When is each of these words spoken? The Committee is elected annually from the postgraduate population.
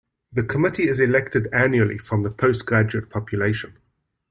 The 0.31 0.41
Committee 0.43 0.89
is 0.89 0.99
elected 0.99 1.47
annually 1.53 1.99
from 1.99 2.23
the 2.23 2.31
postgraduate 2.31 3.11
population. 3.11 3.77